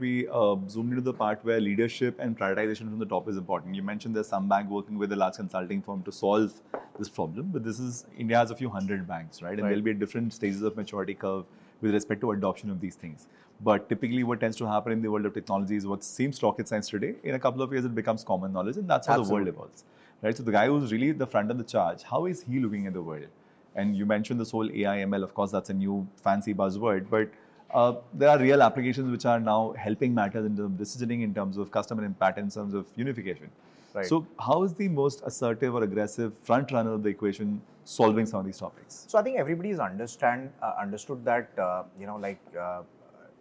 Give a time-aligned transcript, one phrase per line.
[0.00, 3.74] We uh, zoomed into the part where leadership and prioritization from the top is important.
[3.74, 6.52] You mentioned there's some bank working with a large consulting firm to solve
[6.98, 9.52] this problem, but this is India has a few hundred banks, right?
[9.52, 9.68] And Right.
[9.70, 11.44] there'll be at different stages of maturity curve
[11.80, 13.28] with respect to adoption of these things.
[13.60, 16.68] But typically, what tends to happen in the world of technology is what seems rocket
[16.68, 17.14] science today.
[17.22, 19.84] In a couple of years, it becomes common knowledge, and that's how the world evolves,
[20.22, 20.36] right?
[20.36, 22.86] So the guy who's really at the front of the charge, how is he looking
[22.86, 23.26] at the world?
[23.74, 25.22] And you mentioned this whole AI ML.
[25.22, 27.28] Of course, that's a new fancy buzzword, but
[27.74, 31.34] uh, there are real applications which are now helping matters in terms of decisioning, in
[31.34, 33.50] terms of customer impact, in terms of unification.
[33.94, 34.06] Right.
[34.06, 38.40] So, how is the most assertive or aggressive front runner of the equation solving some
[38.40, 39.04] of these topics?
[39.08, 42.82] So I think everybody's understand uh, understood that uh, you know like uh,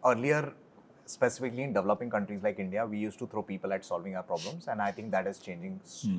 [0.06, 0.54] earlier,
[1.06, 4.68] specifically in developing countries like India, we used to throw people at solving our problems,
[4.68, 5.80] and I think that is changing.
[5.84, 6.10] s-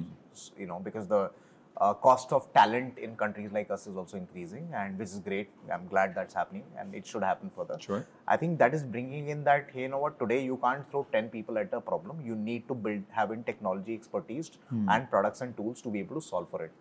[0.59, 1.31] You know because the
[1.79, 5.51] uh, cost of talent in countries like us is also increasing, and which is great.
[5.73, 7.79] I'm glad that's happening, and it should happen further.
[7.79, 8.07] Sure.
[8.27, 10.19] I think that is bringing in that hey, you know what?
[10.19, 12.25] Today you can't throw ten people at a problem.
[12.25, 14.51] You need to build having technology expertise
[14.89, 16.73] and products and tools to be able to solve for it.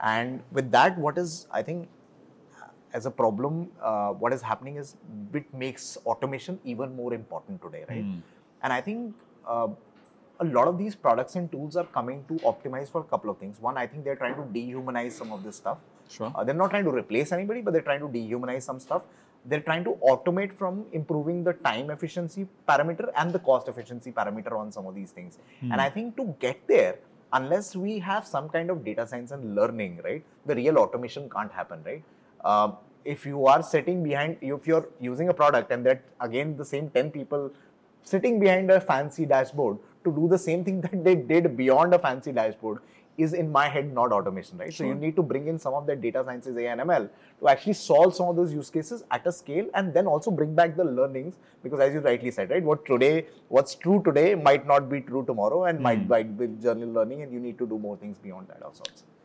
[0.00, 1.88] And with that, what is I think
[2.92, 4.96] as a problem, uh, what is happening is
[5.34, 8.04] it makes automation even more important today, right?
[8.62, 9.14] And I think
[9.46, 9.68] uh,
[10.40, 13.38] a lot of these products and tools are coming to optimize for a couple of
[13.38, 13.60] things.
[13.60, 15.78] One, I think they're trying to dehumanize some of this stuff.
[16.08, 16.32] Sure.
[16.34, 19.02] Uh, they're not trying to replace anybody, but they're trying to dehumanize some stuff.
[19.44, 24.52] They're trying to automate from improving the time efficiency parameter and the cost efficiency parameter
[24.52, 25.38] on some of these things.
[25.62, 26.96] And I think to get there,
[27.32, 31.52] unless we have some kind of data science and learning, right, the real automation can't
[31.52, 32.02] happen, right?
[32.44, 32.72] Uh,
[33.04, 36.90] if you are sitting behind, if you're using a product and that again the same
[36.90, 37.52] 10 people
[38.02, 41.98] sitting behind a fancy dashboard to do the same thing that they did beyond a
[41.98, 42.78] fancy dashboard
[43.18, 44.72] is in my head not automation, right?
[44.72, 47.08] So you need to bring in some of that data sciences, AI and ML,
[47.40, 50.54] to actually solve some of those use cases at a scale and then also bring
[50.54, 54.66] back the learnings because as you rightly said, right, what today, what's true today might
[54.66, 56.08] not be true tomorrow and might, hmm.
[56.08, 58.84] might be journal learning and you need to do more things beyond that also.